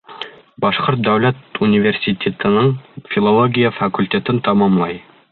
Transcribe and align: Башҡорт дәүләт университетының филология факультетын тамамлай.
Башҡорт 0.63 1.01
дәүләт 1.07 1.59
университетының 1.67 2.71
филология 3.11 3.73
факультетын 3.77 4.41
тамамлай. 4.49 4.97